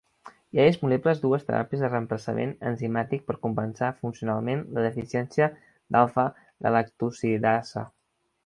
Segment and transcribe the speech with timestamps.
[0.55, 5.53] Hi ha disponibles dues teràpies de reemplaçament enzimàtic per compensar funcionalment la deficiència
[5.97, 7.89] d'alfa-galactosidasa.